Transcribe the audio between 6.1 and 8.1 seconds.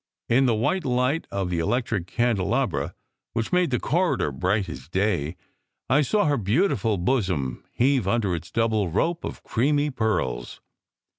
her beautiful bosom heave